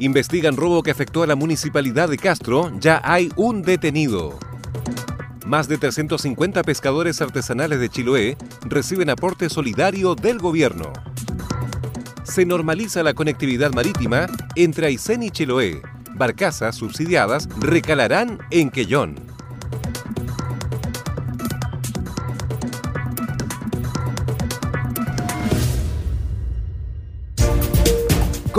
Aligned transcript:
Investigan 0.00 0.56
robo 0.56 0.82
que 0.82 0.90
afectó 0.90 1.22
a 1.22 1.26
la 1.26 1.36
municipalidad 1.36 2.08
de 2.08 2.16
Castro. 2.16 2.72
Ya 2.80 3.02
hay 3.04 3.30
un 3.36 3.60
detenido. 3.60 4.38
Más 5.44 5.68
de 5.68 5.76
350 5.76 6.62
pescadores 6.62 7.20
artesanales 7.20 7.80
de 7.80 7.90
Chiloé 7.90 8.38
reciben 8.62 9.10
aporte 9.10 9.50
solidario 9.50 10.14
del 10.14 10.38
gobierno. 10.38 10.90
Se 12.24 12.46
normaliza 12.46 13.02
la 13.02 13.12
conectividad 13.12 13.74
marítima 13.74 14.26
entre 14.56 14.86
Aysén 14.86 15.22
y 15.22 15.30
Chiloé. 15.30 15.82
Barcazas 16.14 16.76
subsidiadas 16.76 17.46
recalarán 17.58 18.38
en 18.50 18.70
Quellón. 18.70 19.29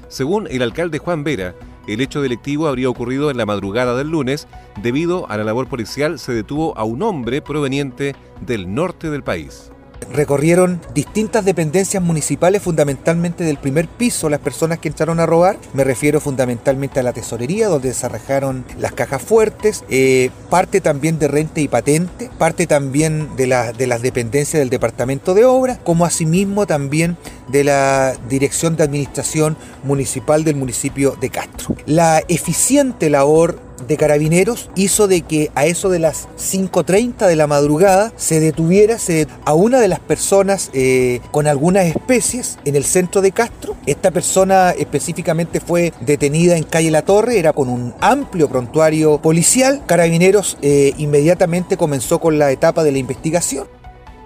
Según 0.08 0.48
el 0.50 0.62
alcalde 0.62 0.98
Juan 0.98 1.22
Vera, 1.22 1.54
el 1.86 2.00
hecho 2.00 2.22
delictivo 2.22 2.68
habría 2.68 2.88
ocurrido 2.88 3.30
en 3.30 3.36
la 3.36 3.46
madrugada 3.46 3.96
del 3.96 4.08
lunes. 4.08 4.48
Debido 4.82 5.30
a 5.30 5.36
la 5.36 5.44
labor 5.44 5.68
policial 5.68 6.18
se 6.18 6.32
detuvo 6.32 6.76
a 6.78 6.84
un 6.84 7.02
hombre 7.02 7.42
proveniente 7.42 8.14
del 8.40 8.74
norte 8.74 9.10
del 9.10 9.22
país 9.22 9.70
recorrieron 10.12 10.80
distintas 10.94 11.44
dependencias 11.44 12.02
municipales, 12.02 12.62
fundamentalmente 12.62 13.44
del 13.44 13.58
primer 13.58 13.88
piso, 13.88 14.28
las 14.28 14.40
personas 14.40 14.78
que 14.78 14.88
entraron 14.88 15.20
a 15.20 15.26
robar. 15.26 15.56
Me 15.72 15.84
refiero 15.84 16.20
fundamentalmente 16.20 17.00
a 17.00 17.02
la 17.02 17.12
tesorería, 17.12 17.68
donde 17.68 17.88
desarrajaron 17.88 18.64
las 18.78 18.92
cajas 18.92 19.22
fuertes, 19.22 19.84
eh, 19.88 20.30
parte 20.50 20.80
también 20.80 21.18
de 21.18 21.28
renta 21.28 21.60
y 21.60 21.68
patente, 21.68 22.30
parte 22.38 22.66
también 22.66 23.36
de, 23.36 23.72
de 23.76 23.86
las 23.86 24.02
dependencias 24.02 24.60
del 24.60 24.70
departamento 24.70 25.34
de 25.34 25.44
obra, 25.44 25.78
como 25.84 26.04
asimismo 26.04 26.66
también 26.66 27.16
de 27.48 27.64
la 27.64 28.14
Dirección 28.28 28.76
de 28.76 28.84
Administración 28.84 29.56
Municipal 29.82 30.44
del 30.44 30.56
municipio 30.56 31.16
de 31.20 31.30
Castro. 31.30 31.76
La 31.86 32.22
eficiente 32.28 33.10
labor 33.10 33.58
de 33.86 33.96
carabineros 33.96 34.70
hizo 34.76 35.08
de 35.08 35.22
que 35.22 35.50
a 35.54 35.66
eso 35.66 35.88
de 35.88 35.98
las 35.98 36.28
5.30 36.36 37.26
de 37.26 37.36
la 37.36 37.46
madrugada 37.46 38.12
se 38.16 38.40
detuviera 38.40 38.96
a 39.44 39.54
una 39.54 39.80
de 39.80 39.88
las 39.88 40.00
personas 40.00 40.70
eh, 40.72 41.20
con 41.30 41.46
algunas 41.46 41.86
especies 41.86 42.58
en 42.64 42.76
el 42.76 42.84
centro 42.84 43.20
de 43.20 43.32
Castro. 43.32 43.76
Esta 43.86 44.10
persona 44.10 44.70
específicamente 44.70 45.60
fue 45.60 45.92
detenida 46.00 46.56
en 46.56 46.64
calle 46.64 46.90
La 46.90 47.02
Torre, 47.02 47.38
era 47.38 47.52
con 47.52 47.68
un 47.68 47.94
amplio 48.00 48.48
prontuario 48.48 49.20
policial. 49.20 49.82
Carabineros 49.86 50.58
eh, 50.62 50.92
inmediatamente 50.98 51.76
comenzó 51.76 52.20
con 52.20 52.38
la 52.38 52.50
etapa 52.50 52.84
de 52.84 52.92
la 52.92 52.98
investigación 52.98 53.66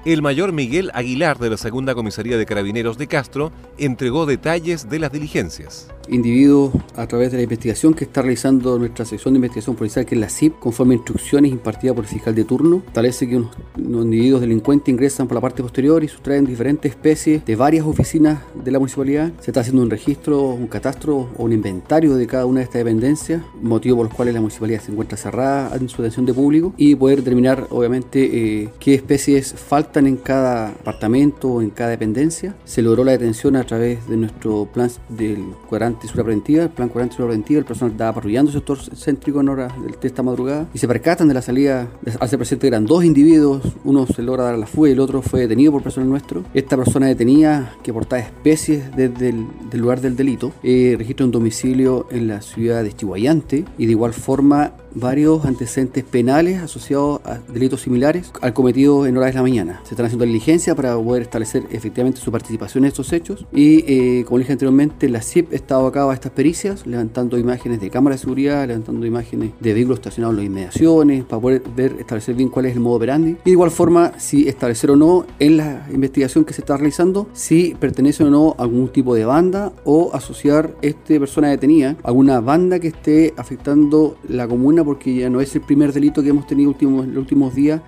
el 0.04 0.22
mayor 0.22 0.53
Miguel 0.53 0.91
Aguilar 0.94 1.38
de 1.38 1.50
la 1.50 1.56
Segunda 1.56 1.94
Comisaría 1.94 2.38
de 2.38 2.47
Carabineros 2.47 2.97
de 2.97 3.09
Castro 3.09 3.53
entregó 3.76 4.25
detalles 4.25 4.88
de 4.88 4.98
las 4.98 5.12
diligencias. 5.12 5.88
Individuos, 6.11 6.73
a 6.97 7.07
través 7.07 7.31
de 7.31 7.37
la 7.37 7.43
investigación 7.43 7.93
que 7.93 8.05
está 8.05 8.23
realizando 8.23 8.79
nuestra 8.79 9.05
sección 9.05 9.35
de 9.35 9.39
investigación 9.39 9.77
policial, 9.77 10.07
que 10.07 10.15
es 10.15 10.21
la 10.21 10.29
CIP, 10.29 10.59
conforme 10.59 10.95
instrucciones 10.95 11.53
impartidas 11.53 11.95
por 11.95 12.05
el 12.05 12.11
fiscal 12.11 12.35
de 12.35 12.45
turno, 12.45 12.83
establece 12.87 13.29
que 13.29 13.37
unos, 13.37 13.55
individuos 13.77 14.41
delincuentes 14.41 14.93
ingresan 14.93 15.29
por 15.29 15.35
la 15.35 15.41
parte 15.41 15.63
posterior 15.63 16.03
y 16.03 16.09
sustraen 16.09 16.47
diferentes 16.47 16.91
especies 16.91 17.45
de 17.45 17.57
varias 17.57 17.85
oficinas 17.85 18.41
de 18.55 18.71
la 18.71 18.79
municipalidad. 18.79 19.33
Se 19.41 19.51
está 19.51 19.61
haciendo 19.61 19.83
un 19.83 19.91
registro, 19.91 20.51
un 20.51 20.67
catastro 20.67 21.29
o 21.37 21.45
un 21.45 21.53
inventario 21.53 22.17
de 22.17 22.27
cada 22.27 22.47
una 22.47 22.61
de 22.61 22.65
estas 22.65 22.81
dependencias, 22.81 23.43
motivo 23.61 23.99
por 23.99 24.07
los 24.07 24.15
cuales 24.15 24.35
la 24.35 24.41
municipalidad 24.41 24.81
se 24.81 24.93
encuentra 24.93 25.19
cerrada 25.19 25.77
en 25.77 25.89
su 25.89 26.01
atención 26.01 26.25
de 26.25 26.33
público 26.33 26.73
y 26.77 26.95
poder 26.95 27.19
determinar, 27.19 27.67
obviamente, 27.71 28.63
eh, 28.63 28.69
qué 28.79 28.95
especies 28.95 29.53
faltan 29.53 30.07
en 30.07 30.17
cada 30.17 30.69
apartamento 30.69 31.49
o 31.49 31.63
en 31.63 31.71
cada 31.71 31.91
dependencia. 31.91 32.55
Se 32.65 32.83
logró 32.83 33.05
la 33.05 33.13
detención 33.13 33.57
a 33.57 33.65
través 33.65 34.09
de 34.09 34.17
nuestro 34.17 34.67
plan 34.73 34.91
del 35.09 35.45
cuadrante 35.69 35.97
sur 36.06 36.22
preventiva, 36.22 36.64
el 36.64 36.70
plan 36.70 36.88
cuadrante 36.88 37.16
sur 37.16 37.26
preventiva. 37.26 37.59
El 37.60 37.64
personal 37.64 37.92
estaba 37.92 38.12
patrullando 38.14 38.50
el 38.50 38.56
sector 38.56 38.78
céntrico 38.78 39.41
en 39.41 39.48
hora 39.48 39.69
de 39.69 40.06
esta 40.06 40.22
madrugada 40.22 40.69
y 40.72 40.78
se 40.78 40.86
percatan 40.86 41.28
de 41.28 41.34
la 41.34 41.42
salida. 41.42 41.88
Hace 42.20 42.36
presente 42.36 42.66
eran 42.66 42.86
dos 42.86 43.04
individuos, 43.04 43.62
uno 43.84 44.06
se 44.06 44.22
logra 44.22 44.44
dar 44.44 44.59
la 44.59 44.66
fuga 44.66 44.91
y 44.91 44.92
el 44.92 45.00
otro 45.00 45.22
fue 45.22 45.41
detenido 45.41 45.72
por 45.72 45.82
personal 45.82 46.09
nuestro. 46.09 46.44
Esta 46.54 46.76
persona 46.76 47.06
detenida 47.06 47.75
que 47.82 47.92
portaba 47.92 48.22
especies 48.22 48.94
desde 48.94 49.31
el 49.31 49.47
lugar 49.81 50.00
del 50.00 50.16
delito, 50.16 50.53
eh, 50.62 50.94
registra 50.98 51.26
un 51.26 51.32
domicilio 51.32 52.06
en 52.10 52.28
la 52.28 52.41
ciudad 52.42 52.82
de 52.82 52.91
Estihuayante 52.91 53.65
y 53.76 53.86
de 53.86 53.92
igual 53.92 54.12
forma 54.12 54.72
varios 54.94 55.44
antecedentes 55.44 56.04
penales 56.04 56.62
asociados 56.62 57.21
a 57.25 57.38
delitos 57.53 57.82
similares 57.82 58.32
al 58.41 58.53
cometido 58.53 59.06
en 59.06 59.16
horas 59.16 59.31
de 59.31 59.37
la 59.37 59.43
mañana. 59.43 59.81
Se 59.84 59.91
están 59.91 60.06
haciendo 60.06 60.25
diligencia 60.25 60.75
para 60.75 60.97
poder 60.97 61.22
establecer 61.22 61.65
efectivamente 61.71 62.21
su 62.21 62.31
participación 62.31 62.84
en 62.84 62.88
estos 62.88 63.12
hechos 63.12 63.47
y, 63.53 63.84
eh, 63.87 64.25
como 64.25 64.38
dije 64.38 64.53
anteriormente, 64.53 65.09
la 65.09 65.22
CIP 65.22 65.53
ha 65.53 65.56
estado 65.56 65.87
a 65.87 65.93
cabo 65.93 66.12
estas 66.12 66.32
pericias, 66.32 66.87
levantando 66.87 67.38
imágenes 67.38 67.81
de 67.81 67.91
cámaras 67.91 68.21
de 68.21 68.22
seguridad, 68.22 68.66
levantando 68.66 69.06
imágenes 69.06 69.53
de 69.60 69.75
vehículos 69.75 69.98
estacionados 69.98 70.34
en 70.34 70.37
las 70.37 70.47
inmediaciones, 70.47 71.25
para 71.25 71.41
poder 71.41 71.62
ver, 71.75 71.97
establecer 71.98 72.34
bien 72.34 72.48
cuál 72.48 72.66
es 72.66 72.75
el 72.75 72.81
modo 72.81 72.97
operandi 72.97 73.31
y 73.31 73.44
de 73.44 73.50
igual 73.50 73.71
forma 73.71 74.12
si 74.19 74.48
establecer 74.48 74.91
o 74.91 74.97
no 74.97 75.27
en 75.38 75.56
la 75.56 75.87
investigación 75.93 76.44
que 76.44 76.54
se 76.54 76.62
está 76.62 76.77
realizando 76.77 77.28
si 77.32 77.75
pertenece 77.78 78.25
o 78.25 78.30
no 78.30 78.54
a 78.59 78.63
algún 78.63 78.89
tipo 78.89 79.15
de 79.15 79.24
banda 79.24 79.72
o 79.84 80.10
asociar 80.15 80.74
este 80.83 81.18
persona 81.18 81.48
detenida 81.48 81.97
a 82.03 82.09
alguna 82.09 82.41
banda 82.41 82.78
que 82.78 82.89
esté 82.89 83.34
afectando 83.36 84.16
la 84.28 84.47
comuna 84.47 84.78
porque 84.84 85.15
ya 85.15 85.30
no 85.30 85.41
es 85.41 85.54
el 85.54 85.63
primer 85.63 85.92
delito 85.92 86.22
que 86.22 86.30
hemos 86.30 86.47
tenido 86.47 86.71
últimos, 86.71 87.04
en 87.04 87.15
los 87.15 87.22
últimos 87.22 87.54
días. 87.54 87.80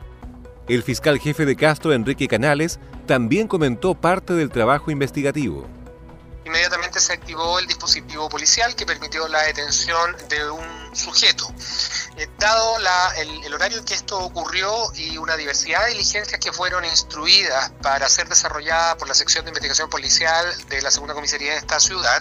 El 0.69 0.83
fiscal 0.83 1.19
jefe 1.19 1.45
de 1.47 1.57
Castro, 1.57 1.93
Enrique 1.93 2.29
Canales, 2.29 2.79
también 3.07 3.49
comentó 3.49 3.95
parte 3.95 4.35
del 4.35 4.51
trabajo 4.51 4.91
investigativo. 4.91 5.67
Inmediatamente 6.51 6.99
se 6.99 7.13
activó 7.13 7.61
el 7.61 7.69
dispositivo 7.69 8.29
policial 8.29 8.75
que 8.75 8.85
permitió 8.85 9.29
la 9.29 9.43
detención 9.43 10.17
de 10.29 10.51
un 10.51 10.97
sujeto. 10.97 11.47
Eh, 12.17 12.29
dado 12.39 12.77
el, 13.17 13.55
horario 13.55 13.79
en 13.79 13.85
que 13.85 13.95
esto 13.95 14.19
ocurrió 14.19 14.93
y 14.97 15.17
una 15.17 15.37
diversidad 15.37 15.85
de 15.85 15.93
diligencias 15.93 16.41
que 16.41 16.53
fueron 16.53 16.85
instruidas 16.85 17.71
para 17.83 18.09
ser 18.09 18.29
desarrolladas 18.29 18.97
por 18.97 19.07
la 19.07 19.15
sección 19.15 19.45
de 19.45 19.51
investigación 19.51 19.89
policial 19.89 20.45
de 20.67 20.83
la 20.83 20.91
segunda 20.91 21.15
comisaría 21.15 21.53
de 21.53 21.59
esta 21.59 21.79
ciudad, 21.79 22.21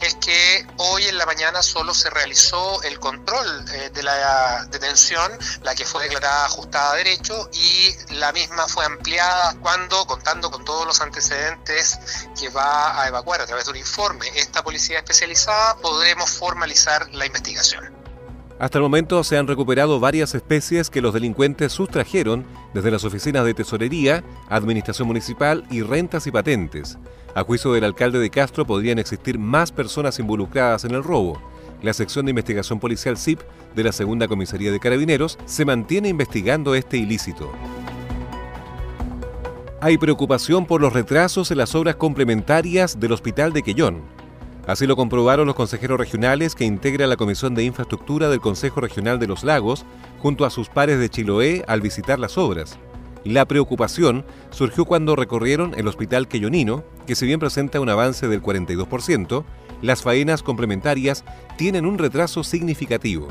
es 0.00 0.14
que 0.14 0.66
hoy 0.78 1.04
en 1.04 1.18
la 1.18 1.26
mañana 1.26 1.62
solo 1.62 1.92
se 1.92 2.08
realizó 2.08 2.82
el 2.82 2.98
control 2.98 3.66
eh, 3.72 3.90
de 3.92 4.02
la 4.02 4.64
detención, 4.70 5.30
la 5.62 5.74
que 5.74 5.84
fue 5.84 6.04
declarada 6.04 6.46
ajustada 6.46 6.92
a 6.92 6.96
derecho, 6.96 7.50
y 7.52 7.94
la 8.14 8.32
misma 8.32 8.68
fue 8.68 8.86
ampliada 8.86 9.54
cuando, 9.60 10.06
contando 10.06 10.50
con 10.50 10.64
todos 10.64 10.86
los 10.86 11.02
antecedentes 11.02 11.98
que 12.38 12.48
va 12.50 13.02
a 13.02 13.08
evacuar 13.08 13.40
a 13.40 13.46
través 13.46 13.64
de 13.64 13.72
un 13.72 13.76
informe 13.78 14.26
esta 14.36 14.62
policía 14.62 14.98
especializada, 14.98 15.76
podremos 15.78 16.30
formalizar 16.30 17.12
la 17.12 17.26
investigación. 17.26 17.84
Hasta 18.58 18.78
el 18.78 18.82
momento 18.82 19.22
se 19.22 19.36
han 19.36 19.46
recuperado 19.46 20.00
varias 20.00 20.34
especies 20.34 20.88
que 20.88 21.02
los 21.02 21.12
delincuentes 21.12 21.72
sustrajeron 21.72 22.46
desde 22.72 22.90
las 22.90 23.04
oficinas 23.04 23.44
de 23.44 23.52
tesorería, 23.52 24.24
administración 24.48 25.08
municipal 25.08 25.66
y 25.70 25.82
rentas 25.82 26.26
y 26.26 26.30
patentes. 26.30 26.96
A 27.34 27.42
juicio 27.42 27.72
del 27.72 27.84
alcalde 27.84 28.18
de 28.18 28.30
Castro 28.30 28.66
podrían 28.66 28.98
existir 28.98 29.38
más 29.38 29.72
personas 29.72 30.18
involucradas 30.18 30.84
en 30.84 30.92
el 30.92 31.04
robo. 31.04 31.38
La 31.82 31.92
sección 31.92 32.24
de 32.24 32.30
investigación 32.30 32.80
policial 32.80 33.18
CIP 33.18 33.42
de 33.74 33.84
la 33.84 33.92
segunda 33.92 34.26
comisaría 34.26 34.72
de 34.72 34.80
carabineros 34.80 35.38
se 35.44 35.66
mantiene 35.66 36.08
investigando 36.08 36.74
este 36.74 36.96
ilícito. 36.96 37.52
Hay 39.86 39.98
preocupación 39.98 40.66
por 40.66 40.80
los 40.80 40.92
retrasos 40.92 41.52
en 41.52 41.58
las 41.58 41.76
obras 41.76 41.94
complementarias 41.94 42.98
del 42.98 43.12
Hospital 43.12 43.52
de 43.52 43.62
Quellón. 43.62 44.02
Así 44.66 44.84
lo 44.84 44.96
comprobaron 44.96 45.46
los 45.46 45.54
consejeros 45.54 45.96
regionales 45.96 46.56
que 46.56 46.64
integra 46.64 47.06
la 47.06 47.14
Comisión 47.14 47.54
de 47.54 47.62
Infraestructura 47.62 48.28
del 48.28 48.40
Consejo 48.40 48.80
Regional 48.80 49.20
de 49.20 49.28
los 49.28 49.44
Lagos 49.44 49.86
junto 50.18 50.44
a 50.44 50.50
sus 50.50 50.68
pares 50.68 50.98
de 50.98 51.08
Chiloé 51.08 51.62
al 51.68 51.82
visitar 51.82 52.18
las 52.18 52.36
obras. 52.36 52.80
La 53.22 53.44
preocupación 53.44 54.24
surgió 54.50 54.86
cuando 54.86 55.14
recorrieron 55.14 55.72
el 55.76 55.86
Hospital 55.86 56.26
Queyonino, 56.26 56.82
que 57.06 57.14
si 57.14 57.24
bien 57.24 57.38
presenta 57.38 57.78
un 57.78 57.88
avance 57.88 58.26
del 58.26 58.42
42%, 58.42 59.44
las 59.82 60.02
faenas 60.02 60.42
complementarias 60.42 61.24
tienen 61.56 61.86
un 61.86 61.98
retraso 61.98 62.42
significativo. 62.42 63.28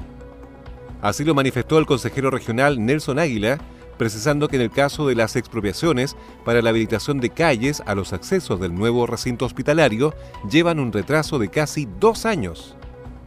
Así 1.01 1.25
lo 1.25 1.35
manifestó 1.35 1.79
el 1.79 1.85
consejero 1.85 2.31
regional 2.31 2.85
Nelson 2.85 3.19
Águila, 3.19 3.59
precisando 3.97 4.47
que 4.47 4.55
en 4.55 4.61
el 4.61 4.71
caso 4.71 5.07
de 5.07 5.15
las 5.15 5.35
expropiaciones 5.35 6.15
para 6.43 6.61
la 6.61 6.69
habilitación 6.69 7.19
de 7.19 7.29
calles 7.29 7.81
a 7.85 7.95
los 7.95 8.13
accesos 8.13 8.59
del 8.59 8.73
nuevo 8.73 9.05
recinto 9.07 9.45
hospitalario 9.45 10.13
llevan 10.49 10.79
un 10.79 10.91
retraso 10.91 11.39
de 11.39 11.49
casi 11.49 11.87
dos 11.99 12.25
años. 12.25 12.75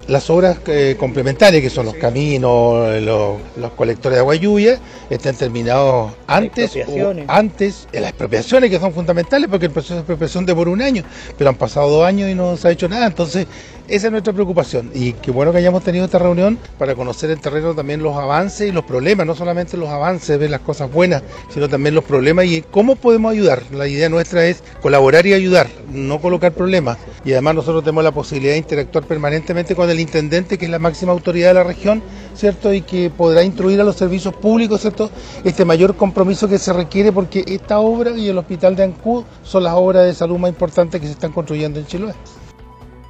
Las 0.06 0.31
obras 0.31 0.59
eh, 0.69 0.97
complementarias, 0.99 1.61
que 1.61 1.69
son 1.69 1.85
los 1.85 1.94
caminos, 1.97 3.03
los, 3.03 3.73
colectores 3.76 4.17
de 4.17 4.20
agua 4.20 4.37
lluvia, 4.37 4.81
están 5.11 5.35
terminados 5.35 6.12
antes, 6.26 6.79
antes 7.26 7.87
de 7.93 8.00
las 8.00 8.11
expropiaciones, 8.11 8.70
que 8.70 8.79
son 8.79 8.94
fundamentales, 8.94 9.50
porque 9.50 9.67
el 9.67 9.73
proceso 9.73 9.94
de 9.94 10.00
expropiación 10.00 10.47
demora 10.47 10.70
un 10.70 10.81
año, 10.81 11.03
pero 11.37 11.50
han 11.50 11.56
pasado 11.56 11.91
dos 11.91 12.06
años 12.06 12.31
y 12.31 12.35
no 12.35 12.56
se 12.56 12.69
ha 12.69 12.70
hecho 12.70 12.88
nada. 12.88 13.06
Entonces, 13.06 13.47
esa 13.88 14.08
es 14.08 14.12
nuestra 14.12 14.35
preocupación 14.35 14.90
y 14.94 15.14
qué 15.14 15.31
bueno 15.31 15.50
que 15.50 15.58
hayamos 15.58 15.82
tenido 15.82 16.05
esta 16.05 16.19
reunión 16.19 16.58
para 16.79 16.94
conocer 16.94 17.31
en 17.31 17.40
terreno 17.40 17.75
también 17.75 18.02
los 18.02 18.14
avances 18.17 18.69
y 18.69 18.73
los 18.73 18.85
problemas, 18.85 19.26
no 19.26 19.35
solamente 19.35 19.79
los 19.79 19.88
avances, 19.88 20.38
ver 20.38 20.50
las 20.50 20.61
cosas 20.61 20.93
buenas, 20.93 21.23
sino 21.49 21.69
también 21.69 21.94
los 21.94 22.05
problemas 22.05 22.44
y 22.44 22.62
cómo 22.62 22.96
podemos 22.96 23.32
ayudar. 23.32 23.62
La 23.73 23.88
idea 23.88 24.11
nuestra 24.11 24.44
es 24.44 24.62
colaborar 24.82 25.26
y 25.26 25.32
ayudar, 25.32 25.69
no 25.90 26.20
colocar 26.20 26.52
problemas. 26.52 26.99
Y 27.25 27.32
además 27.32 27.55
nosotros 27.56 27.82
tenemos 27.82 28.05
la 28.05 28.12
posibilidad 28.12 28.52
de 28.52 28.58
interactuar 28.58 29.05
permanentemente 29.05 29.75
con 29.75 29.88
el 29.88 30.00
intendente, 30.00 30.58
que 30.58 30.67
es 30.67 30.70
la 30.70 30.79
máxima 30.79 31.12
autoridad 31.12 31.49
de 31.49 31.55
la 31.55 31.64
región, 31.64 32.02
¿cierto? 32.34 32.75
Y 32.75 32.82
que 32.82 33.11
podrá 33.11 33.43
instruir 33.43 33.81
a 33.81 33.84
los 33.84 33.96
servicios 33.96 34.34
públicos, 34.34 34.82
¿cierto? 34.82 35.11
Este 35.44 35.64
mayor 35.64 35.96
compromiso 35.96 36.46
que 36.46 36.58
se 36.58 36.73
requiere 36.75 37.11
porque 37.11 37.43
esta 37.46 37.79
obra 37.81 38.11
y 38.11 38.29
el 38.29 38.37
hospital 38.37 38.76
de 38.76 38.84
Ancud 38.84 39.25
son 39.43 39.64
las 39.64 39.73
obras 39.75 40.05
de 40.05 40.14
salud 40.14 40.37
más 40.37 40.50
importantes 40.50 41.00
que 41.00 41.06
se 41.06 41.14
están 41.14 41.32
construyendo 41.32 41.81
en 41.81 41.87
Chiloé. 41.87 42.14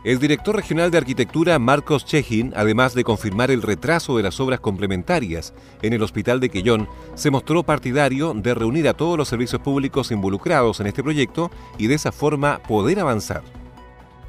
El 0.05 0.21
director 0.21 0.55
regional 0.55 0.93
de 0.93 0.99
arquitectura 0.99 1.59
Marcos 1.59 2.05
Chejin, 2.05 2.53
además 2.55 2.95
de 2.95 3.03
confirmar 3.03 3.51
el 3.51 3.63
retraso 3.63 4.17
de 4.17 4.23
las 4.23 4.39
obras 4.39 4.61
complementarias 4.61 5.53
en 5.83 5.93
el 5.93 6.03
hospital 6.05 6.39
de 6.39 6.51
Quellón, 6.51 6.89
se 7.17 7.33
mostró 7.33 7.65
partidario 7.65 8.33
de 8.33 8.55
reunir 8.55 8.87
a 8.87 8.95
todos 8.95 9.19
los 9.19 9.27
servicios 9.27 9.61
públicos 9.61 10.13
involucrados 10.13 10.79
en 10.79 10.87
este 10.87 11.03
proyecto 11.03 11.51
y 11.79 11.89
de 11.89 11.97
esa 11.97 12.13
forma 12.13 12.61
poder 12.69 13.01
avanzar. 13.01 13.43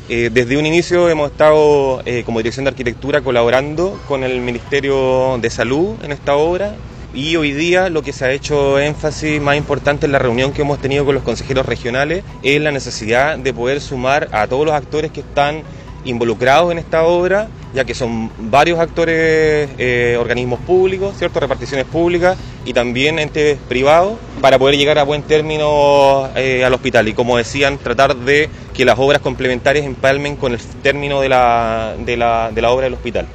Eh, 0.08 0.32
desde 0.34 0.58
un 0.58 0.66
inicio 0.66 1.08
hemos 1.08 1.32
estado 1.32 2.02
eh, 2.04 2.24
como 2.26 2.40
dirección 2.40 2.64
de 2.64 2.72
arquitectura 2.72 3.22
colaborando 3.22 4.02
con 4.08 4.24
el 4.24 4.42
Ministerio 4.42 5.38
de 5.38 5.52
Salud 5.52 6.04
en 6.04 6.12
esta 6.12 6.36
obra 6.36 6.74
y 7.14 7.36
hoy 7.36 7.52
día 7.54 7.90
lo 7.90 8.02
que 8.04 8.14
se 8.14 8.26
ha 8.26 8.32
hecho 8.32 8.80
énfasis 8.80 9.42
más 9.42 9.58
importante 9.58 10.06
en 10.06 10.12
la 10.12 10.20
reunión 10.20 10.54
que 10.54 10.62
hemos 10.62 10.80
tenido 10.80 11.06
con 11.06 11.16
los 11.16 11.24
consejeros 11.24 11.66
regionales 11.66 12.24
es 12.44 12.62
la 12.62 12.72
necesidad 12.72 13.38
de 13.38 13.54
poder 13.54 13.82
sumar 13.82 14.30
a 14.32 14.48
todos 14.48 14.66
los 14.66 14.76
actores 14.76 15.12
que 15.12 15.22
están 15.22 15.64
involucrados 16.06 16.72
en 16.72 16.78
esta 16.78 17.04
obra, 17.04 17.50
ya 17.74 17.84
que 17.84 17.94
son 17.94 18.32
varios 18.38 18.80
actores, 18.80 19.70
eh, 19.78 20.18
organismos 20.20 20.60
públicos, 20.60 21.16
¿cierto? 21.18 21.40
reparticiones 21.40 21.86
públicas 21.86 22.38
y 22.64 22.74
también 22.74 23.20
entes 23.20 23.58
privados, 23.68 24.14
para 24.40 24.58
poder 24.58 24.78
llegar 24.78 24.98
a 25.00 25.04
buen 25.04 25.24
término 25.24 26.30
eh, 26.36 26.64
al 26.64 26.74
hospital. 26.74 27.08
Y 27.08 27.14
como 27.14 27.38
decían, 27.38 27.78
tratar 27.78 28.16
de 28.16 28.50
que 28.74 28.86
las 28.86 28.98
obras 28.98 29.22
complementarias 29.22 29.86
empalmen 29.86 30.36
con 30.36 30.54
el 30.54 30.60
término 30.82 31.22
de 31.22 31.30
la, 31.30 31.96
de 31.98 32.18
la, 32.18 32.52
de 32.54 32.62
la 32.62 32.72
obra 32.72 32.86
del 32.86 32.94
hospital. 32.94 33.28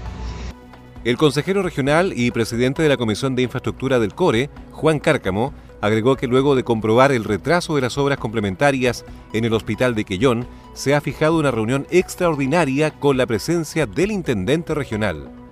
El 1.04 1.18
consejero 1.18 1.62
regional 1.62 2.14
y 2.16 2.30
presidente 2.30 2.82
de 2.82 2.88
la 2.88 2.96
Comisión 2.96 3.36
de 3.36 3.42
Infraestructura 3.42 3.98
del 3.98 4.14
CORE, 4.14 4.48
Juan 4.70 4.98
Cárcamo, 5.00 5.52
agregó 5.82 6.16
que 6.16 6.26
luego 6.26 6.56
de 6.56 6.64
comprobar 6.64 7.12
el 7.12 7.24
retraso 7.24 7.74
de 7.74 7.82
las 7.82 7.98
obras 7.98 8.16
complementarias 8.16 9.04
en 9.34 9.44
el 9.44 9.52
hospital 9.52 9.94
de 9.94 10.06
Quellón, 10.06 10.48
se 10.72 10.94
ha 10.94 11.02
fijado 11.02 11.36
una 11.36 11.50
reunión 11.50 11.86
extraordinaria 11.90 12.90
con 12.90 13.18
la 13.18 13.26
presencia 13.26 13.84
del 13.84 14.12
intendente 14.12 14.72
regional. 14.72 15.43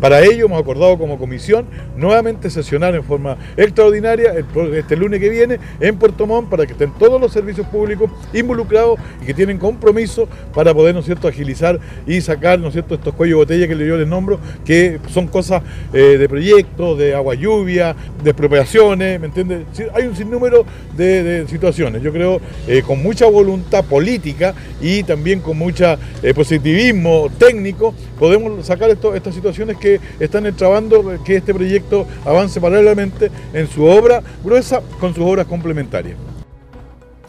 Para 0.00 0.20
ello 0.24 0.46
hemos 0.46 0.60
acordado 0.60 0.98
como 0.98 1.18
comisión 1.18 1.66
nuevamente 1.96 2.50
sesionar 2.50 2.94
en 2.94 3.04
forma 3.04 3.36
extraordinaria 3.56 4.34
este 4.74 4.96
lunes 4.96 5.20
que 5.20 5.28
viene 5.28 5.58
en 5.80 5.96
Puerto 5.96 6.26
Montt 6.26 6.48
para 6.48 6.66
que 6.66 6.72
estén 6.72 6.92
todos 6.98 7.20
los 7.20 7.32
servicios 7.32 7.66
públicos 7.68 8.10
involucrados 8.32 8.98
y 9.22 9.26
que 9.26 9.34
tienen 9.34 9.58
compromiso 9.58 10.28
para 10.54 10.74
poder, 10.74 10.94
¿no 10.94 11.02
cierto?, 11.02 11.28
agilizar 11.28 11.78
y 12.06 12.20
sacar, 12.20 12.58
¿no 12.58 12.70
cierto?, 12.70 12.94
estos 12.94 13.14
cuellos 13.14 13.34
de 13.34 13.36
botella 13.36 13.68
que 13.68 13.86
yo 13.86 13.96
les 13.96 14.08
nombro, 14.08 14.38
que 14.64 14.98
son 15.08 15.28
cosas 15.28 15.62
eh, 15.92 16.16
de 16.18 16.28
proyectos, 16.28 16.98
de 16.98 17.14
agua 17.14 17.34
lluvia, 17.34 17.94
de 18.22 18.30
expropiaciones, 18.30 19.20
¿me 19.20 19.26
entiendes? 19.26 19.66
Hay 19.94 20.06
un 20.06 20.16
sinnúmero 20.16 20.64
de, 20.96 21.44
situaciones. 21.48 22.02
Yo 22.02 22.12
creo 22.12 22.40
eh, 22.66 22.82
con 22.86 23.02
mucha 23.02 23.26
voluntad 23.26 23.84
política 23.84 24.54
y 24.80 25.02
también 25.02 25.40
con 25.40 25.58
mucho 25.58 25.96
eh, 26.22 26.34
positivismo 26.34 27.28
técnico 27.38 27.94
podemos 28.18 28.64
sacar 28.64 28.90
estas 28.90 29.34
situaciones 29.34 29.76
que 29.82 30.00
están 30.20 30.46
entrabando 30.46 31.04
que 31.24 31.36
este 31.36 31.52
proyecto 31.52 32.06
avance 32.24 32.60
paralelamente 32.60 33.30
en 33.52 33.68
su 33.68 33.84
obra 33.84 34.22
gruesa 34.44 34.80
con 35.00 35.12
sus 35.12 35.24
obras 35.24 35.46
complementarias. 35.46 36.16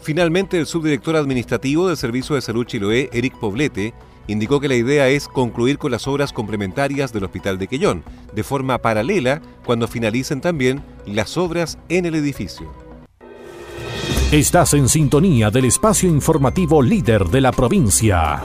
Finalmente, 0.00 0.58
el 0.58 0.66
subdirector 0.66 1.16
administrativo 1.16 1.88
del 1.88 1.96
Servicio 1.96 2.36
de 2.36 2.42
Salud 2.42 2.64
Chiloé, 2.64 3.10
Eric 3.12 3.38
Poblete, 3.38 3.92
indicó 4.28 4.60
que 4.60 4.68
la 4.68 4.76
idea 4.76 5.08
es 5.08 5.28
concluir 5.28 5.78
con 5.78 5.90
las 5.90 6.06
obras 6.06 6.32
complementarias 6.32 7.12
del 7.12 7.24
Hospital 7.24 7.58
de 7.58 7.66
Quellón, 7.66 8.04
de 8.34 8.44
forma 8.44 8.78
paralela 8.78 9.42
cuando 9.64 9.88
finalicen 9.88 10.40
también 10.40 10.82
las 11.06 11.36
obras 11.36 11.78
en 11.88 12.06
el 12.06 12.14
edificio. 12.14 12.70
Estás 14.30 14.74
en 14.74 14.88
sintonía 14.88 15.50
del 15.50 15.66
espacio 15.66 16.08
informativo 16.08 16.82
líder 16.82 17.24
de 17.26 17.40
la 17.40 17.52
provincia. 17.52 18.42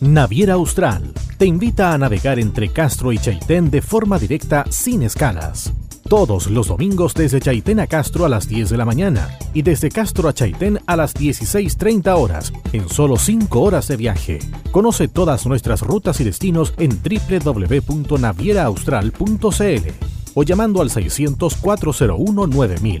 Naviera 0.00 0.54
Austral 0.54 1.14
te 1.44 1.48
invita 1.48 1.92
a 1.92 1.98
navegar 1.98 2.38
entre 2.38 2.70
Castro 2.70 3.12
y 3.12 3.18
Chaitén 3.18 3.70
de 3.70 3.82
forma 3.82 4.18
directa 4.18 4.64
sin 4.70 5.02
escalas. 5.02 5.74
Todos 6.08 6.46
los 6.46 6.68
domingos 6.68 7.12
desde 7.12 7.38
Chaitén 7.38 7.80
a 7.80 7.86
Castro 7.86 8.24
a 8.24 8.30
las 8.30 8.48
10 8.48 8.70
de 8.70 8.78
la 8.78 8.86
mañana 8.86 9.28
y 9.52 9.60
desde 9.60 9.90
Castro 9.90 10.30
a 10.30 10.32
Chaitén 10.32 10.80
a 10.86 10.96
las 10.96 11.14
16.30 11.14 12.16
horas 12.16 12.50
en 12.72 12.88
solo 12.88 13.18
5 13.18 13.60
horas 13.60 13.88
de 13.88 13.98
viaje. 13.98 14.38
Conoce 14.70 15.06
todas 15.06 15.44
nuestras 15.44 15.82
rutas 15.82 16.18
y 16.22 16.24
destinos 16.24 16.72
en 16.78 16.98
www.navieraaustral.cl 17.02 19.88
o 20.32 20.42
llamando 20.44 20.80
al 20.80 20.88
600 20.88 21.56
401 21.56 22.46
9000. 22.46 23.00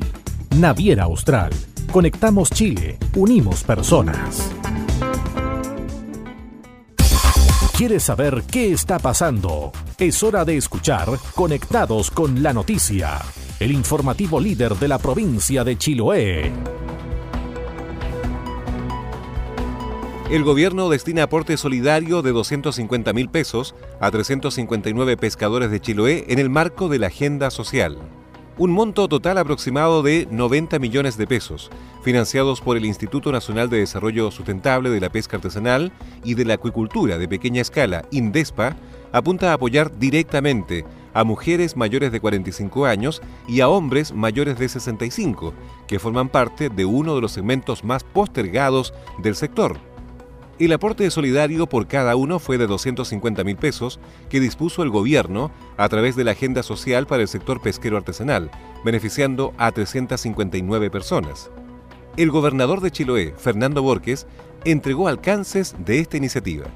Naviera 0.58 1.04
Austral. 1.04 1.50
Conectamos 1.90 2.50
Chile, 2.50 2.98
unimos 3.16 3.64
personas. 3.64 4.50
¿Quieres 7.76 8.04
saber 8.04 8.44
qué 8.52 8.70
está 8.70 9.00
pasando? 9.00 9.72
Es 9.98 10.22
hora 10.22 10.44
de 10.44 10.56
escuchar 10.56 11.08
Conectados 11.34 12.08
con 12.08 12.40
la 12.40 12.52
Noticia, 12.52 13.20
el 13.58 13.72
informativo 13.72 14.38
líder 14.38 14.76
de 14.76 14.86
la 14.86 14.96
provincia 14.98 15.64
de 15.64 15.76
Chiloé. 15.76 16.52
El 20.30 20.44
gobierno 20.44 20.88
destina 20.88 21.24
aporte 21.24 21.56
solidario 21.56 22.22
de 22.22 22.30
250 22.30 23.12
mil 23.12 23.28
pesos 23.28 23.74
a 23.98 24.08
359 24.08 25.16
pescadores 25.16 25.72
de 25.72 25.80
Chiloé 25.80 26.26
en 26.28 26.38
el 26.38 26.50
marco 26.50 26.88
de 26.88 27.00
la 27.00 27.08
agenda 27.08 27.50
social. 27.50 27.98
Un 28.56 28.70
monto 28.70 29.08
total 29.08 29.38
aproximado 29.38 30.04
de 30.04 30.28
90 30.30 30.78
millones 30.78 31.16
de 31.16 31.26
pesos, 31.26 31.72
financiados 32.04 32.60
por 32.60 32.76
el 32.76 32.84
Instituto 32.84 33.32
Nacional 33.32 33.68
de 33.68 33.78
Desarrollo 33.78 34.30
Sustentable 34.30 34.90
de 34.90 35.00
la 35.00 35.08
Pesca 35.08 35.38
Artesanal 35.38 35.90
y 36.22 36.34
de 36.34 36.44
la 36.44 36.54
Acuicultura 36.54 37.18
de 37.18 37.26
Pequeña 37.26 37.62
Escala, 37.62 38.04
INDESPA, 38.12 38.76
apunta 39.10 39.50
a 39.50 39.54
apoyar 39.54 39.98
directamente 39.98 40.84
a 41.14 41.24
mujeres 41.24 41.76
mayores 41.76 42.12
de 42.12 42.20
45 42.20 42.86
años 42.86 43.22
y 43.48 43.60
a 43.60 43.68
hombres 43.68 44.12
mayores 44.12 44.56
de 44.56 44.68
65, 44.68 45.52
que 45.88 45.98
forman 45.98 46.28
parte 46.28 46.68
de 46.68 46.84
uno 46.84 47.16
de 47.16 47.22
los 47.22 47.32
segmentos 47.32 47.82
más 47.82 48.04
postergados 48.04 48.94
del 49.18 49.34
sector 49.34 49.80
el 50.58 50.72
aporte 50.72 51.10
solidario 51.10 51.68
por 51.68 51.88
cada 51.88 52.14
uno 52.14 52.38
fue 52.38 52.58
de 52.58 52.66
250 52.66 53.42
mil 53.42 53.56
pesos 53.56 53.98
que 54.28 54.40
dispuso 54.40 54.82
el 54.82 54.90
gobierno 54.90 55.50
a 55.76 55.88
través 55.88 56.14
de 56.14 56.24
la 56.24 56.32
Agenda 56.32 56.62
Social 56.62 57.06
para 57.06 57.22
el 57.22 57.28
sector 57.28 57.60
pesquero 57.60 57.96
artesanal, 57.96 58.50
beneficiando 58.84 59.52
a 59.58 59.72
359 59.72 60.90
personas. 60.90 61.50
El 62.16 62.30
gobernador 62.30 62.80
de 62.80 62.92
Chiloé, 62.92 63.34
Fernando 63.36 63.82
Borges, 63.82 64.26
entregó 64.64 65.08
alcances 65.08 65.74
de 65.84 65.98
esta 65.98 66.16
iniciativa. 66.16 66.66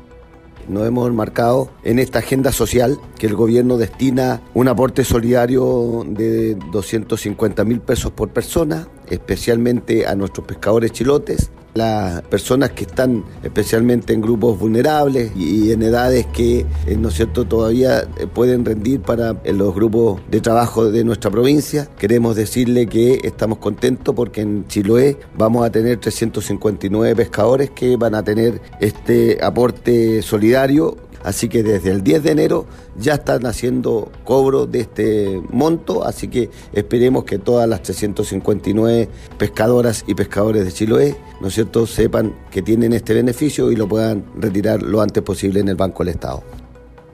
Nos 0.69 0.87
hemos 0.87 1.11
marcado 1.13 1.71
en 1.85 1.99
esta 1.99 2.19
agenda 2.19 2.53
social 2.53 2.99
que 3.19 3.27
el 3.27 3.35
gobierno 3.35 3.79
destina 3.79 4.43
un 4.53 4.69
aporte 4.69 5.05
solidario 5.05 6.05
de 6.07 6.57
250 6.73 7.65
mil 7.65 7.81
pesos 7.81 8.11
por 8.11 8.31
persona, 8.31 8.89
especialmente 9.09 10.07
a 10.07 10.15
nuestros 10.15 10.47
pescadores 10.47 10.93
chilotes, 10.93 11.51
las 11.75 12.23
personas 12.23 12.71
que 12.71 12.85
están 12.85 13.25
especialmente 13.43 14.13
en 14.13 14.21
grupos 14.21 14.59
vulnerables 14.59 15.33
y 15.37 15.73
en 15.73 15.83
edades 15.83 16.27
que, 16.27 16.67
eh, 16.87 16.97
¿no 16.99 17.11
cierto?, 17.11 17.45
todavía 17.45 18.01
eh, 18.01 18.27
pueden 18.27 18.65
rendir 18.65 19.01
para 19.01 19.37
los 19.45 19.75
grupos 19.75 20.21
de 20.31 20.41
trabajo 20.41 20.91
de 20.91 21.05
nuestra 21.05 21.31
provincia. 21.31 21.89
Queremos 21.99 22.37
decirle 22.37 22.87
que 22.87 23.21
estamos 23.23 23.59
contentos 23.59 24.15
porque 24.15 24.41
en 24.41 24.67
Chiloé 24.67 25.19
vamos 25.37 25.65
a 25.65 25.71
tener 25.71 25.99
359 25.99 27.15
pescadores 27.17 27.71
que 27.71 27.97
van 27.97 28.15
a 28.15 28.23
tener 28.23 28.61
este 28.81 29.39
aporte 29.43 30.23
solidario 30.23 30.97
Así 31.23 31.49
que 31.49 31.63
desde 31.63 31.91
el 31.91 32.03
10 32.03 32.23
de 32.23 32.31
enero 32.31 32.67
ya 32.99 33.15
están 33.15 33.47
haciendo 33.47 34.11
cobro 34.25 34.67
de 34.67 34.81
este 34.81 35.43
monto, 35.51 36.05
así 36.05 36.29
que 36.29 36.51
esperemos 36.73 37.25
que 37.25 37.39
todas 37.39 37.69
las 37.69 37.83
359 37.83 39.09
pescadoras 39.37 40.05
y 40.07 40.15
pescadores 40.15 40.65
de 40.65 40.73
Chiloé, 40.73 41.17
¿no 41.41 41.49
es 41.49 41.55
cierto?, 41.55 41.87
sepan 41.87 42.35
que 42.51 42.63
tienen 42.63 42.93
este 42.93 43.15
beneficio 43.15 43.71
y 43.71 43.77
lo 43.77 43.89
puedan 43.89 44.25
retirar 44.37 44.83
lo 44.83 45.01
antes 45.01 45.23
posible 45.23 45.61
en 45.61 45.69
el 45.69 45.77
Banco 45.77 46.05
del 46.05 46.15
Estado. 46.15 46.43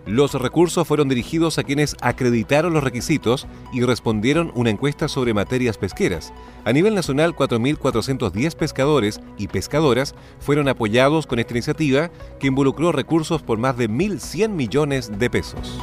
Los 0.07 0.35
recursos 0.35 0.87
fueron 0.87 1.09
dirigidos 1.09 1.59
a 1.59 1.65
quienes 1.65 1.97
acreditaron 2.03 2.75
los 2.75 2.85
requisitos 2.85 3.47
y 3.73 3.83
respondieron 3.83 4.53
una 4.55 4.69
encuesta 4.69 5.09
sobre 5.09 5.33
materias 5.33 5.79
pesqueras. 5.79 6.33
A 6.65 6.73
nivel 6.73 6.95
nacional, 6.95 7.35
4.410 7.35 8.55
pescadores 8.55 9.21
y 9.39 9.49
pescadoras 9.49 10.15
fueron 10.41 10.69
apoyados 10.69 11.27
con 11.27 11.39
esta 11.39 11.55
iniciativa 11.55 12.11
que 12.39 12.49
involucró 12.49 12.93
recursos 12.93 13.43
por 13.43 13.59
más 13.59 13.79
de 13.79 13.89
1.100 13.89 14.51
millones 14.51 15.19
de 15.19 15.31
pesos. 15.31 15.79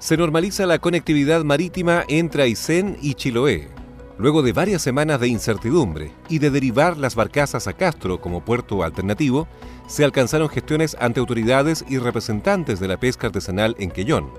Se 0.00 0.16
normaliza 0.16 0.66
la 0.66 0.80
conectividad 0.80 1.44
marítima 1.44 2.04
entre 2.08 2.42
Aysén 2.42 2.98
y 3.00 3.14
Chiloé. 3.14 3.73
Luego 4.16 4.42
de 4.42 4.52
varias 4.52 4.80
semanas 4.80 5.18
de 5.18 5.26
incertidumbre 5.26 6.12
y 6.28 6.38
de 6.38 6.50
derivar 6.50 6.96
las 6.96 7.16
barcazas 7.16 7.66
a 7.66 7.72
Castro 7.72 8.20
como 8.20 8.44
puerto 8.44 8.84
alternativo, 8.84 9.48
se 9.88 10.04
alcanzaron 10.04 10.48
gestiones 10.48 10.96
ante 11.00 11.18
autoridades 11.18 11.84
y 11.88 11.98
representantes 11.98 12.78
de 12.78 12.86
la 12.86 12.98
pesca 12.98 13.26
artesanal 13.26 13.74
en 13.78 13.90
Quellón. 13.90 14.30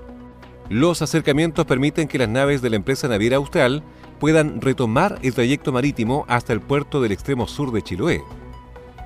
Los 0.70 1.02
acercamientos 1.02 1.66
permiten 1.66 2.08
que 2.08 2.18
las 2.18 2.28
naves 2.28 2.62
de 2.62 2.70
la 2.70 2.76
empresa 2.76 3.06
naviera 3.06 3.36
austral 3.36 3.84
puedan 4.18 4.62
retomar 4.62 5.18
el 5.22 5.34
trayecto 5.34 5.72
marítimo 5.72 6.24
hasta 6.26 6.54
el 6.54 6.60
puerto 6.60 7.02
del 7.02 7.12
extremo 7.12 7.46
sur 7.46 7.70
de 7.70 7.82
Chiloé. 7.82 8.22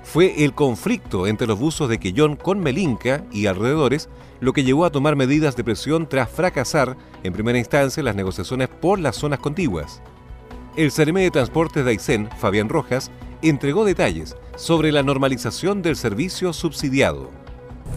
Fue 0.04 0.44
el 0.44 0.54
conflicto 0.54 1.26
entre 1.26 1.48
los 1.48 1.58
buzos 1.58 1.88
de 1.88 1.98
Quellón 1.98 2.36
con 2.36 2.60
Melinca 2.60 3.24
y 3.32 3.46
alrededores 3.46 4.08
lo 4.40 4.52
que 4.52 4.64
llevó 4.64 4.84
a 4.84 4.90
tomar 4.90 5.16
medidas 5.16 5.56
de 5.56 5.64
presión 5.64 6.08
tras 6.08 6.30
fracasar 6.30 6.96
en 7.24 7.32
primera 7.32 7.58
instancia 7.58 8.02
las 8.02 8.14
negociaciones 8.14 8.68
por 8.68 8.98
las 8.98 9.16
zonas 9.16 9.40
contiguas. 9.40 10.00
El 10.76 10.92
CERME 10.92 11.22
de 11.22 11.30
Transportes 11.30 11.84
de 11.84 11.90
Aysén, 11.90 12.28
Fabián 12.38 12.68
Rojas, 12.68 13.10
entregó 13.42 13.84
detalles 13.84 14.36
sobre 14.56 14.92
la 14.92 15.02
normalización 15.02 15.82
del 15.82 15.96
servicio 15.96 16.52
subsidiado. 16.52 17.30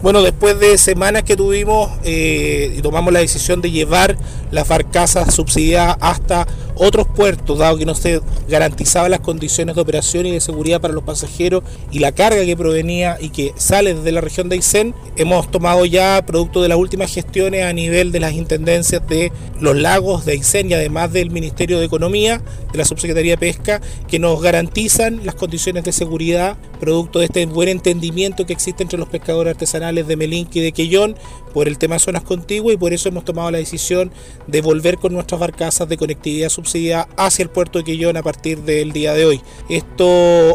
Bueno, 0.02 0.22
después 0.22 0.58
de 0.58 0.76
semanas 0.76 1.22
que 1.22 1.36
tuvimos 1.36 1.90
eh, 2.02 2.78
tomamos 2.82 3.12
la 3.12 3.20
decisión 3.20 3.62
de 3.62 3.70
llevar 3.70 4.18
las 4.50 4.68
barcazas 4.68 5.34
subsidiadas 5.34 5.96
hasta 6.00 6.46
otros 6.76 7.06
puertos, 7.06 7.58
dado 7.58 7.76
que 7.76 7.86
no 7.86 7.94
se 7.94 8.20
garantizaban 8.48 9.10
las 9.10 9.20
condiciones 9.20 9.74
de 9.74 9.82
operación 9.82 10.26
y 10.26 10.32
de 10.32 10.40
seguridad 10.40 10.80
para 10.80 10.94
los 10.94 11.04
pasajeros 11.04 11.62
y 11.90 11.98
la 11.98 12.12
carga 12.12 12.44
que 12.44 12.56
provenía 12.56 13.16
y 13.20 13.30
que 13.30 13.52
sale 13.56 13.94
desde 13.94 14.12
la 14.12 14.20
región 14.20 14.48
de 14.48 14.56
Aysén, 14.56 14.94
hemos 15.16 15.50
tomado 15.50 15.84
ya, 15.84 16.24
producto 16.26 16.62
de 16.62 16.68
las 16.68 16.78
últimas 16.78 17.12
gestiones 17.12 17.64
a 17.64 17.72
nivel 17.72 18.12
de 18.12 18.20
las 18.20 18.32
intendencias 18.32 19.06
de 19.08 19.32
los 19.60 19.76
lagos 19.76 20.24
de 20.24 20.32
Aysén 20.32 20.70
y 20.70 20.74
además 20.74 21.12
del 21.12 21.30
Ministerio 21.30 21.78
de 21.78 21.86
Economía, 21.86 22.42
de 22.72 22.78
la 22.78 22.84
Subsecretaría 22.84 23.32
de 23.32 23.38
Pesca, 23.38 23.80
que 24.08 24.18
nos 24.18 24.40
garantizan 24.42 25.24
las 25.24 25.34
condiciones 25.34 25.84
de 25.84 25.92
seguridad, 25.92 26.56
producto 26.80 27.18
de 27.18 27.26
este 27.26 27.46
buen 27.46 27.68
entendimiento 27.68 28.46
que 28.46 28.52
existe 28.52 28.82
entre 28.82 28.98
los 28.98 29.08
pescadores 29.08 29.52
artesanales 29.52 30.06
de 30.06 30.16
Melinque 30.16 30.58
y 30.58 30.62
de 30.62 30.72
Quellón 30.72 31.16
por 31.54 31.68
el 31.68 31.78
tema 31.78 31.94
de 31.94 32.00
zonas 32.00 32.24
contiguas 32.24 32.74
y 32.74 32.76
por 32.76 32.92
eso 32.92 33.08
hemos 33.08 33.24
tomado 33.24 33.50
la 33.50 33.58
decisión 33.58 34.10
de 34.46 34.60
volver 34.60 34.98
con 34.98 35.14
nuestras 35.14 35.40
barcazas 35.40 35.88
de 35.88 35.96
conectividad 35.96 36.50
subsidiada 36.50 37.08
hacia 37.16 37.44
el 37.44 37.48
puerto 37.48 37.78
de 37.78 37.84
Quillón 37.84 38.16
a 38.18 38.22
partir 38.22 38.62
del 38.62 38.92
día 38.92 39.14
de 39.14 39.24
hoy. 39.24 39.40
Esto 39.70 40.06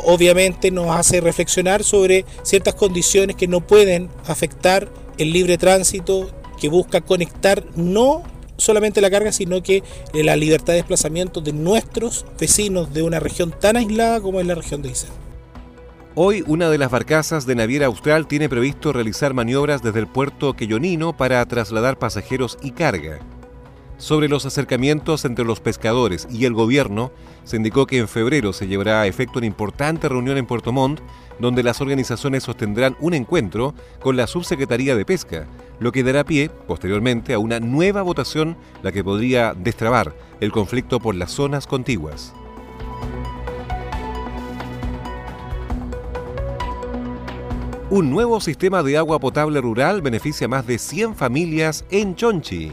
obviamente 0.02 0.70
nos 0.70 0.96
hace 0.96 1.22
reflexionar 1.22 1.84
sobre 1.84 2.26
ciertas 2.44 2.76
condiciones 2.76 3.36
que 3.36 3.48
no 3.48 3.66
pueden 3.66 4.10
afectar 4.28 4.90
el 5.18 5.32
libre 5.32 5.58
tránsito 5.58 6.30
que 6.60 6.70
busca 6.70 7.02
conectar 7.02 7.64
no 7.76 8.24
solamente 8.58 9.00
la 9.00 9.10
carga, 9.10 9.32
sino 9.32 9.64
que 9.64 9.84
la 10.14 10.36
libertad 10.36 10.74
de 10.74 10.80
desplazamiento 10.80 11.40
de 11.40 11.54
nuestros 11.54 12.26
vecinos 12.38 12.94
de 12.94 13.04
una 13.04 13.20
región 13.20 13.54
tan 13.58 13.78
aislada 13.78 14.20
como 14.20 14.42
es 14.42 14.48
la 14.48 14.56
región 14.56 14.82
de 14.82 14.90
Isel. 14.90 15.10
Hoy 16.22 16.44
una 16.48 16.70
de 16.70 16.78
las 16.78 16.92
barcazas 16.92 17.46
de 17.46 17.56
Naviera 17.56 17.86
Austral 17.86 18.28
tiene 18.28 18.50
previsto 18.50 18.92
realizar 18.92 19.34
maniobras 19.34 19.82
desde 19.82 20.00
el 20.00 20.08
puerto 20.08 20.54
Quellonino 20.54 21.16
para 21.16 21.46
trasladar 21.46 21.98
pasajeros 21.98 22.58
y 22.62 22.72
carga. 22.72 23.20
Sobre 23.98 24.28
los 24.28 24.46
acercamientos 24.46 25.24
entre 25.24 25.46
los 25.46 25.62
pescadores 25.62 26.28
y 26.30 26.44
el 26.44 26.54
gobierno, 26.54 27.14
se 27.46 27.56
indicó 27.56 27.88
que 27.88 28.00
en 28.00 28.10
febrero 28.10 28.52
se 28.52 28.68
llevará 28.68 29.00
a 29.00 29.08
efecto 29.08 29.40
una 29.40 29.46
importante 29.46 30.10
reunión 30.10 30.38
en 30.38 30.46
Puerto 30.46 30.74
Montt, 30.74 31.00
donde 31.40 31.64
las 31.64 31.80
organizaciones 31.80 32.44
sostendrán 32.44 32.98
un 33.00 33.14
encuentro 33.14 33.74
con 34.02 34.18
la 34.18 34.28
Subsecretaría 34.28 34.98
de 34.98 35.06
Pesca, 35.06 35.48
lo 35.80 35.94
que 35.94 36.04
dará 36.04 36.26
pie, 36.26 36.50
posteriormente, 36.50 37.34
a 37.34 37.40
una 37.40 37.62
nueva 37.62 38.02
votación, 38.02 38.58
la 38.84 38.92
que 38.92 39.06
podría 39.06 39.54
destrabar 39.54 40.14
el 40.42 40.52
conflicto 40.52 41.00
por 41.00 41.16
las 41.16 41.32
zonas 41.32 41.66
contiguas. 41.66 42.34
Un 47.92 48.12
nuevo 48.12 48.40
sistema 48.40 48.84
de 48.84 48.98
agua 48.98 49.18
potable 49.18 49.60
rural 49.62 50.04
beneficia 50.04 50.46
a 50.46 50.48
más 50.48 50.68
de 50.68 50.78
100 50.78 51.16
familias 51.16 51.86
en 51.90 52.14
Chonchi. 52.14 52.72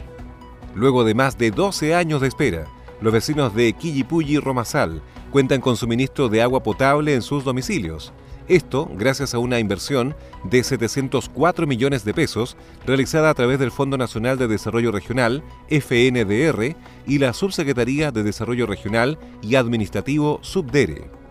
Luego 0.75 1.05
de 1.05 1.15
más 1.15 1.39
de 1.39 1.51
12 1.51 1.95
años 1.95 2.21
de 2.21 2.29
espera, 2.29 2.67
los 3.01 3.15
vecinos 3.15 3.55
de 3.55 3.73
Quillipulli 3.73 4.35
y 4.35 4.39
Romasal 4.39 5.01
cuentan 5.31 5.63
con 5.63 5.79
suministro 5.79 6.29
de 6.29 6.43
agua 6.43 6.63
potable 6.63 7.15
en 7.15 7.23
sus 7.23 7.45
domicilios. 7.45 8.13
Esto 8.47 8.91
gracias 8.93 9.33
a 9.33 9.39
una 9.39 9.59
inversión 9.59 10.15
de 10.45 10.63
704 10.63 11.67
millones 11.67 12.05
de 12.05 12.13
pesos 12.13 12.59
realizada 12.85 13.31
a 13.31 13.35
través 13.35 13.59
del 13.59 13.71
Fondo 13.71 13.97
Nacional 13.97 14.37
de 14.37 14.49
Desarrollo 14.49 14.93
Regional, 14.93 15.43
FNDR, 15.71 16.77
y 17.07 17.19
la 17.19 17.33
Subsecretaría 17.33 18.11
de 18.13 18.23
Desarrollo 18.23 18.67
Regional 18.67 19.19
y 19.41 19.55
Administrativo, 19.55 20.41
Subdere. 20.43 21.26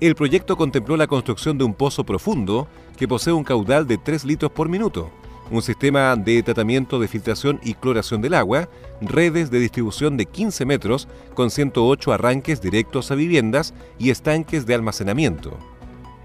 El 0.00 0.14
proyecto 0.14 0.56
contempló 0.56 0.96
la 0.96 1.06
construcción 1.06 1.58
de 1.58 1.64
un 1.64 1.74
pozo 1.74 2.04
profundo 2.04 2.68
que 2.96 3.08
posee 3.08 3.32
un 3.32 3.44
caudal 3.44 3.86
de 3.86 3.98
3 3.98 4.24
litros 4.24 4.50
por 4.52 4.68
minuto 4.68 5.10
un 5.50 5.62
sistema 5.62 6.14
de 6.16 6.42
tratamiento 6.42 6.98
de 6.98 7.08
filtración 7.08 7.60
y 7.62 7.74
cloración 7.74 8.20
del 8.20 8.34
agua, 8.34 8.68
redes 9.00 9.50
de 9.50 9.60
distribución 9.60 10.16
de 10.16 10.26
15 10.26 10.64
metros 10.64 11.08
con 11.34 11.50
108 11.50 12.12
arranques 12.12 12.60
directos 12.60 13.10
a 13.10 13.14
viviendas 13.14 13.74
y 13.98 14.10
estanques 14.10 14.66
de 14.66 14.74
almacenamiento. 14.74 15.56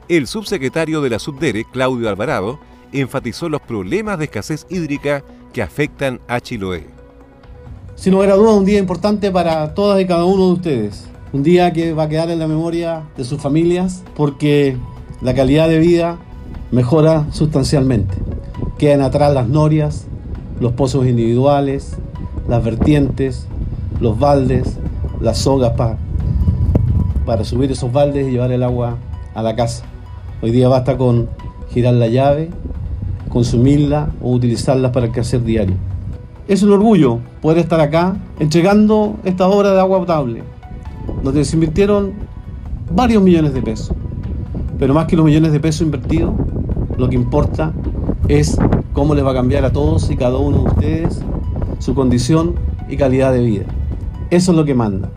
El 0.10 0.28
subsecretario 0.28 1.02
de 1.02 1.10
la 1.10 1.20
Subdere, 1.20 1.66
Claudio 1.72 2.10
Alvarado, 2.10 2.60
enfatizó 2.92 3.50
los 3.50 3.62
problemas 3.62 4.20
de 4.20 4.26
escasez 4.26 4.68
hídrica 4.70 5.24
que 5.54 5.62
afectan 5.62 6.20
a 6.28 6.40
Chiloé. 6.42 6.88
Sin 7.96 8.14
lugar 8.14 8.32
a 8.32 8.36
un 8.36 8.66
día 8.66 8.80
importante 8.80 9.32
para 9.32 9.74
todas 9.74 10.02
y 10.02 10.06
cada 10.06 10.26
uno 10.26 10.48
de 10.48 10.54
ustedes. 10.54 11.13
Un 11.34 11.42
día 11.42 11.74
que 11.74 11.94
va 11.94 12.04
a 12.04 12.10
quedar 12.10 12.30
en 12.30 12.38
la 12.38 12.46
memoria 12.46 13.06
de 13.18 13.24
sus 13.24 13.42
familias 13.42 14.04
porque 14.16 14.78
la 15.20 15.34
calidad 15.34 15.68
de 15.68 15.80
vida 15.80 16.20
mejora 16.70 17.26
sustancialmente. 17.32 18.14
Quedan 18.78 19.02
atrás 19.02 19.34
las 19.34 19.48
norias, 19.48 20.06
los 20.60 20.74
pozos 20.74 21.08
individuales, 21.08 21.98
las 22.48 22.64
vertientes, 22.64 23.48
los 24.00 24.20
baldes, 24.20 24.78
las 25.22 25.40
sogas 25.40 25.74
para 27.26 27.44
subir 27.44 27.72
esos 27.72 27.92
baldes 27.92 28.28
y 28.28 28.32
llevar 28.34 28.52
el 28.52 28.62
agua 28.62 28.98
a 29.34 29.42
la 29.42 29.56
casa. 29.56 29.86
Hoy 30.44 30.52
día 30.52 30.68
basta 30.68 30.98
con 30.98 31.30
girar 31.72 31.96
la 31.96 32.10
llave, 32.10 32.52
consumirla 33.30 34.12
o 34.22 34.34
utilizarla 34.34 34.92
para 34.92 35.08
el 35.08 35.12
quehacer 35.12 35.44
diario. 35.44 35.78
Es 36.48 36.62
un 36.62 36.74
orgullo 36.74 37.22
poder 37.42 37.58
estar 37.58 37.80
acá 37.80 38.18
entregando 38.40 39.16
esta 39.24 39.48
obra 39.48 39.72
de 39.72 39.80
agua 39.80 39.98
potable, 39.98 40.44
donde 41.24 41.46
se 41.46 41.56
invirtieron 41.56 42.14
varios 42.92 43.24
millones 43.24 43.54
de 43.54 43.62
pesos. 43.62 43.96
Pero 44.78 44.94
más 44.94 45.08
que 45.08 45.16
los 45.16 45.26
millones 45.26 45.52
de 45.52 45.60
pesos 45.60 45.82
invertidos, 45.82 46.34
lo 46.98 47.10
que 47.10 47.16
importa 47.16 47.74
es 48.28 48.58
cómo 48.94 49.16
les 49.16 49.26
va 49.26 49.32
a 49.32 49.36
cambiar 49.36 49.66
a 49.66 49.72
todos 49.72 50.10
y 50.12 50.16
cada 50.16 50.38
uno 50.38 50.64
de 50.64 50.70
ustedes 50.70 51.22
su 51.80 51.96
condición 51.96 52.56
y 52.90 52.98
calidad 52.98 53.34
de 53.34 53.42
vida. 53.42 53.66
Eso 54.30 54.52
es 54.52 54.58
lo 54.58 54.66
que 54.66 54.74
manda. 54.74 55.10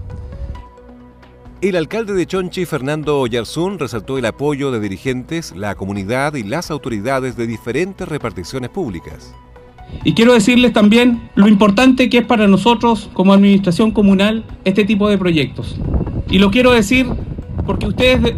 El 1.63 1.75
alcalde 1.75 2.13
de 2.13 2.27
Chonchi, 2.27 2.67
Fernando 2.67 3.19
Oyarzún, 3.19 3.79
resaltó 3.79 4.19
el 4.19 4.27
apoyo 4.27 4.71
de 4.71 4.79
dirigentes, 4.79 5.55
la 5.57 5.75
comunidad 5.75 6.35
y 6.35 6.43
las 6.43 6.71
autoridades 6.71 7.37
de 7.37 7.47
diferentes 7.47 8.07
reparticiones 8.07 8.71
públicas. 8.71 9.35
Y 10.05 10.13
quiero 10.15 10.33
decirles 10.33 10.73
también 10.73 11.29
lo 11.35 11.49
importante 11.49 12.09
que 12.09 12.19
es 12.19 12.25
para 12.25 12.47
nosotros 12.47 13.11
como 13.13 13.33
administración 13.33 13.91
comunal 13.91 14.45
este 14.65 14.85
tipo 14.85 15.09
de 15.09 15.19
proyectos. 15.19 15.77
Y 16.31 16.39
lo 16.39 16.51
quiero 16.51 16.73
decir 16.73 17.07
porque 17.67 17.87
ustedes 17.87 18.35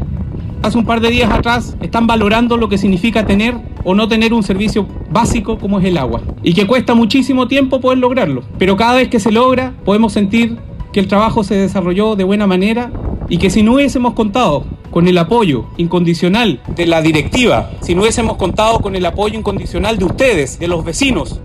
hace 0.62 0.78
un 0.78 0.86
par 0.86 1.00
de 1.00 1.10
días 1.10 1.30
atrás 1.30 1.76
están 1.80 2.06
valorando 2.06 2.56
lo 2.56 2.68
que 2.68 2.78
significa 2.78 3.26
tener 3.26 3.54
o 3.84 3.94
no 3.94 4.08
tener 4.08 4.32
un 4.32 4.42
servicio 4.42 4.86
básico 5.10 5.58
como 5.58 5.78
es 5.78 5.84
el 5.84 5.98
agua. 5.98 6.22
Y 6.42 6.54
que 6.54 6.66
cuesta 6.66 6.94
muchísimo 6.94 7.48
tiempo 7.48 7.80
poder 7.80 7.98
lograrlo. 7.98 8.42
Pero 8.58 8.76
cada 8.76 8.94
vez 8.94 9.08
que 9.08 9.20
se 9.20 9.32
logra 9.32 9.74
podemos 9.84 10.12
sentir 10.12 10.56
que 10.92 11.00
el 11.00 11.08
trabajo 11.08 11.44
se 11.44 11.54
desarrolló 11.54 12.16
de 12.16 12.24
buena 12.24 12.46
manera 12.46 12.90
y 13.28 13.38
que 13.38 13.50
si 13.50 13.62
no 13.62 13.74
hubiésemos 13.74 14.14
contado 14.14 14.64
con 14.90 15.06
el 15.06 15.18
apoyo 15.18 15.66
incondicional 15.76 16.60
de 16.74 16.86
la 16.86 17.02
directiva, 17.02 17.70
si 17.80 17.94
no 17.94 18.02
hubiésemos 18.02 18.36
contado 18.36 18.80
con 18.80 18.96
el 18.96 19.04
apoyo 19.04 19.38
incondicional 19.38 19.98
de 19.98 20.04
ustedes, 20.06 20.58
de 20.58 20.68
los 20.68 20.84
vecinos, 20.84 21.40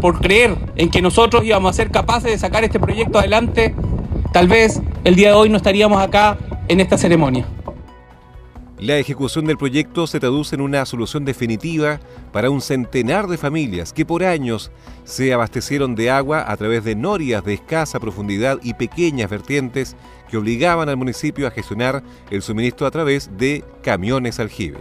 por 0.00 0.20
creer 0.20 0.56
en 0.76 0.90
que 0.90 1.00
nosotros 1.00 1.44
íbamos 1.44 1.70
a 1.70 1.72
ser 1.74 1.90
capaces 1.90 2.30
de 2.30 2.38
sacar 2.38 2.64
este 2.64 2.80
proyecto 2.80 3.18
adelante, 3.18 3.74
tal 4.32 4.48
vez 4.48 4.82
el 5.04 5.14
día 5.14 5.28
de 5.28 5.34
hoy 5.34 5.48
no 5.48 5.56
estaríamos 5.56 6.02
acá 6.02 6.38
en 6.68 6.80
esta 6.80 6.98
ceremonia. 6.98 7.46
La 8.82 8.98
ejecución 8.98 9.44
del 9.44 9.58
proyecto 9.58 10.08
se 10.08 10.18
traduce 10.18 10.56
en 10.56 10.60
una 10.60 10.84
solución 10.86 11.24
definitiva 11.24 12.00
para 12.32 12.50
un 12.50 12.60
centenar 12.60 13.28
de 13.28 13.38
familias 13.38 13.92
que 13.92 14.04
por 14.04 14.24
años 14.24 14.72
se 15.04 15.32
abastecieron 15.32 15.94
de 15.94 16.10
agua 16.10 16.50
a 16.50 16.56
través 16.56 16.82
de 16.82 16.96
norias 16.96 17.44
de 17.44 17.54
escasa 17.54 18.00
profundidad 18.00 18.58
y 18.60 18.74
pequeñas 18.74 19.30
vertientes 19.30 19.94
que 20.28 20.36
obligaban 20.36 20.88
al 20.88 20.96
municipio 20.96 21.46
a 21.46 21.52
gestionar 21.52 22.02
el 22.28 22.42
suministro 22.42 22.84
a 22.84 22.90
través 22.90 23.30
de 23.36 23.62
camiones 23.84 24.40
aljibe. 24.40 24.80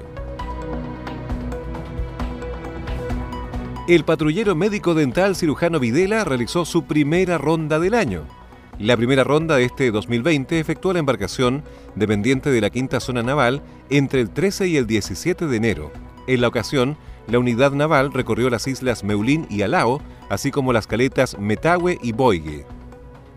El 3.88 4.04
patrullero 4.04 4.56
médico 4.56 4.96
dental 4.96 5.36
cirujano 5.36 5.80
Videla 5.80 6.24
realizó 6.24 6.66
su 6.66 6.86
primera 6.86 7.38
ronda 7.38 7.78
del 7.78 7.94
año. 7.94 8.41
La 8.82 8.98
primera 8.98 9.24
ronda 9.24 9.58
de 9.58 9.66
este 9.66 9.92
2020 9.92 10.60
efectuó 10.60 10.92
la 10.92 10.98
embarcación 10.98 11.64
dependiente 11.94 12.50
de 12.50 12.62
la 12.62 12.72
quinta 12.72 13.00
zona 13.00 13.22
naval 13.22 13.62
entre 13.92 14.22
el 14.22 14.32
13 14.32 14.70
y 14.70 14.78
el 14.78 14.88
17 14.88 15.46
de 15.46 15.56
enero. 15.56 15.92
En 16.26 16.42
la 16.42 16.48
ocasión, 16.48 16.98
la 17.28 17.38
unidad 17.38 17.74
naval 17.74 18.12
recorrió 18.12 18.50
las 18.50 18.68
islas 18.68 19.04
Meulín 19.04 19.46
y 19.52 19.62
Alao, 19.62 20.02
así 20.30 20.50
como 20.50 20.74
las 20.74 20.88
caletas 20.88 21.38
Metahue 21.38 22.00
y 22.02 22.12
Boigue. 22.12 22.66